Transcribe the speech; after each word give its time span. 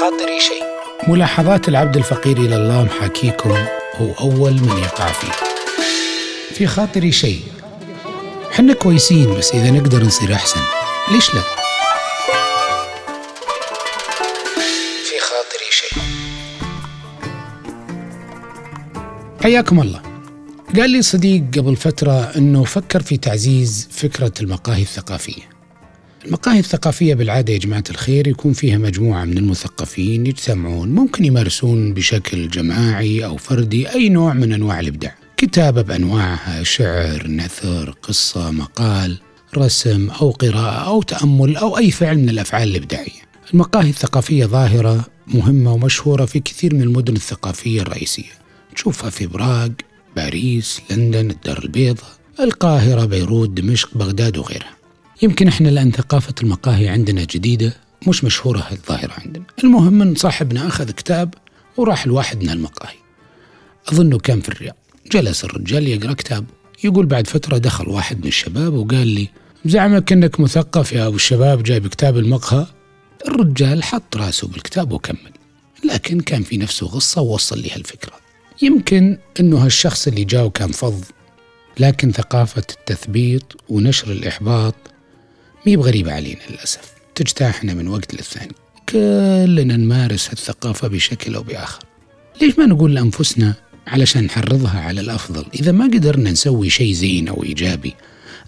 خاطري 0.00 0.40
شيء. 0.40 0.64
ملاحظات 1.08 1.68
العبد 1.68 1.96
الفقير 1.96 2.36
إلى 2.36 2.56
الله 2.56 2.84
محاكيكم 2.84 3.50
هو 3.94 4.12
أول 4.20 4.52
من 4.52 4.78
يقع 4.78 5.12
فيه. 5.12 5.32
في 6.54 6.66
خاطري 6.66 7.12
شيء. 7.12 7.40
حنا 8.50 8.72
كويسين 8.72 9.34
بس 9.34 9.54
إذا 9.54 9.70
نقدر 9.70 10.02
نصير 10.02 10.34
أحسن. 10.34 10.60
ليش 11.12 11.34
لا؟ 11.34 11.40
في 15.04 15.18
خاطري 15.20 15.70
شيء. 15.70 16.02
حياكم 19.42 19.80
الله. 19.80 20.02
قال 20.76 20.90
لي 20.90 21.02
صديق 21.02 21.42
قبل 21.56 21.76
فترة 21.76 22.32
أنه 22.36 22.64
فكر 22.64 23.02
في 23.02 23.16
تعزيز 23.16 23.88
فكرة 23.92 24.32
المقاهي 24.40 24.82
الثقافية. 24.82 25.57
المقاهي 26.24 26.58
الثقافية 26.58 27.14
بالعادة 27.14 27.52
يا 27.52 27.58
جماعة 27.58 27.84
الخير 27.90 28.28
يكون 28.28 28.52
فيها 28.52 28.78
مجموعة 28.78 29.24
من 29.24 29.38
المثقفين 29.38 30.26
يجتمعون 30.26 30.88
ممكن 30.88 31.24
يمارسون 31.24 31.94
بشكل 31.94 32.48
جماعي 32.48 33.24
أو 33.24 33.36
فردي 33.36 33.90
أي 33.90 34.08
نوع 34.08 34.34
من 34.34 34.52
أنواع 34.52 34.80
الإبداع. 34.80 35.14
كتابة 35.36 35.82
بأنواعها 35.82 36.62
شعر 36.62 37.26
نثر 37.26 37.94
قصة 38.02 38.50
مقال 38.50 39.18
رسم 39.56 40.10
أو 40.10 40.30
قراءة 40.30 40.86
أو 40.86 41.02
تأمل 41.02 41.56
أو 41.56 41.78
أي 41.78 41.90
فعل 41.90 42.18
من 42.18 42.28
الأفعال 42.28 42.68
الإبداعية. 42.68 43.28
المقاهي 43.54 43.90
الثقافية 43.90 44.46
ظاهرة 44.46 45.04
مهمة 45.26 45.72
ومشهورة 45.72 46.24
في 46.24 46.40
كثير 46.40 46.74
من 46.74 46.82
المدن 46.82 47.16
الثقافية 47.16 47.82
الرئيسية. 47.82 48.32
تشوفها 48.74 49.10
في 49.10 49.26
براغ 49.26 49.68
باريس 50.16 50.80
لندن 50.90 51.30
الدار 51.30 51.58
البيضاء 51.64 52.10
القاهرة 52.40 53.04
بيروت 53.04 53.50
دمشق 53.50 53.94
بغداد 53.94 54.38
وغيرها. 54.38 54.77
يمكن 55.22 55.48
إحنا 55.48 55.68
لأن 55.68 55.90
ثقافة 55.90 56.34
المقاهي 56.42 56.88
عندنا 56.88 57.24
جديدة 57.24 57.76
مش 58.08 58.24
مشهورة 58.24 58.66
هالظاهرة 58.70 59.12
عندنا. 59.18 59.44
المهم 59.64 60.02
ان 60.02 60.14
صاحبنا 60.14 60.66
أخذ 60.66 60.90
كتاب 60.90 61.34
وراح 61.76 62.06
لواحد 62.06 62.42
من 62.42 62.50
المقاهي. 62.50 62.96
أظنه 63.92 64.18
كان 64.18 64.40
في 64.40 64.48
الرياض. 64.48 64.76
جلس 65.12 65.44
الرجال 65.44 65.88
يقرأ 65.88 66.12
كتاب. 66.12 66.44
يقول 66.84 67.06
بعد 67.06 67.26
فترة 67.26 67.58
دخل 67.58 67.88
واحد 67.88 68.18
من 68.20 68.26
الشباب 68.26 68.74
وقال 68.74 69.06
لي 69.06 69.28
زعمك 69.64 70.12
إنك 70.12 70.40
مثقف 70.40 70.92
يا 70.92 71.06
أبو 71.06 71.16
الشباب 71.16 71.62
جايب 71.62 71.86
كتاب 71.86 72.18
المقهى. 72.18 72.66
الرجال 73.28 73.82
حط 73.84 74.16
رأسه 74.16 74.48
بالكتاب 74.48 74.92
وكمل. 74.92 75.32
لكن 75.84 76.20
كان 76.20 76.42
في 76.42 76.56
نفسه 76.56 76.86
غصة 76.86 77.20
ووصل 77.22 77.58
لي 77.58 77.70
هالفكرة 77.70 78.12
يمكن 78.62 79.18
إنه 79.40 79.64
هالشخص 79.64 80.06
اللي 80.08 80.24
جاء 80.24 80.48
كان 80.48 80.72
فظ 80.72 81.02
لكن 81.80 82.12
ثقافة 82.12 82.62
التثبيط 82.70 83.56
ونشر 83.68 84.12
الإحباط 84.12 84.74
مي 85.66 85.76
بغريبة 85.76 86.12
علينا 86.12 86.40
للأسف. 86.50 86.92
تجتاحنا 87.14 87.74
من 87.74 87.88
وقت 87.88 88.14
للثاني. 88.14 88.52
كلنا 88.88 89.76
نمارس 89.76 90.30
هالثقافة 90.30 90.88
بشكل 90.88 91.34
أو 91.34 91.42
بآخر. 91.42 91.82
ليش 92.42 92.58
ما 92.58 92.66
نقول 92.66 92.94
لأنفسنا 92.94 93.54
علشان 93.86 94.24
نحرضها 94.24 94.80
على 94.80 95.00
الأفضل؟ 95.00 95.44
إذا 95.54 95.72
ما 95.72 95.84
قدرنا 95.84 96.30
نسوي 96.30 96.70
شيء 96.70 96.92
زين 96.92 97.28
أو 97.28 97.42
إيجابي 97.42 97.94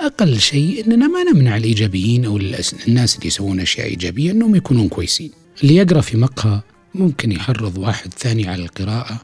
أقل 0.00 0.40
شيء 0.40 0.86
أننا 0.86 1.06
ما 1.08 1.32
نمنع 1.32 1.56
الإيجابيين 1.56 2.24
أو 2.24 2.36
الناس 2.36 3.16
اللي 3.16 3.26
يسوون 3.26 3.60
أشياء 3.60 3.86
إيجابية 3.86 4.30
أنهم 4.30 4.54
يكونون 4.54 4.88
كويسين. 4.88 5.30
اللي 5.62 5.76
يقرأ 5.76 6.00
في 6.00 6.16
مقهى 6.16 6.60
ممكن 6.94 7.32
يحرض 7.32 7.78
واحد 7.78 8.14
ثاني 8.14 8.48
على 8.48 8.62
القراءة 8.62 9.20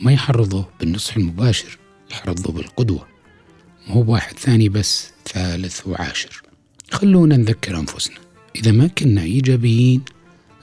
وما 0.00 0.12
يحرضه 0.12 0.66
بالنصح 0.80 1.16
المباشر 1.16 1.78
يحرضه 2.10 2.52
بالقدوة. 2.52 3.06
مو 3.88 4.02
بواحد 4.02 4.38
ثاني 4.38 4.68
بس 4.68 5.08
ثالث 5.28 5.86
وعاشر. 5.86 6.41
خلونا 6.92 7.36
نذكر 7.36 7.76
أنفسنا. 7.76 8.16
إذا 8.56 8.72
ما 8.72 8.86
كنا 8.98 9.22
إيجابيين 9.22 10.02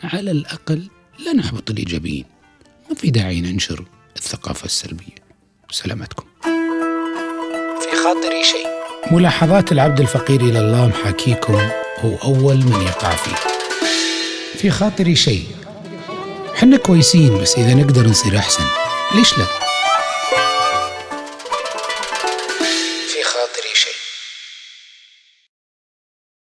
على 0.03 0.31
الأقل 0.31 0.89
لا 1.25 1.33
نحبط 1.33 1.69
الإيجابيين. 1.69 2.25
ما 2.89 2.95
في 2.95 3.09
داعي 3.09 3.41
ننشر 3.41 3.85
الثقافة 4.17 4.65
السلبية. 4.65 5.15
سلامتكم. 5.71 6.25
في 7.81 7.95
خاطري 8.03 8.43
شيء. 8.43 8.67
ملاحظات 9.11 9.71
العبد 9.71 9.99
الفقير 9.99 10.41
إلى 10.41 10.59
الله 10.59 10.87
محاكيكم 10.87 11.53
هو 11.99 12.15
أول 12.23 12.57
من 12.57 12.81
يقع 12.81 13.15
فيه. 13.15 13.35
في 14.57 14.69
خاطري 14.69 15.15
شيء. 15.15 15.47
حنا 16.55 16.77
كويسين 16.77 17.37
بس 17.41 17.55
إذا 17.57 17.73
نقدر 17.73 18.07
نصير 18.07 18.37
أحسن. 18.37 18.63
ليش 19.15 19.37
لا؟ 19.37 19.45
في 23.07 23.23
خاطري 23.23 23.68